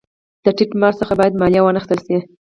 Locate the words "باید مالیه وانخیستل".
1.19-1.99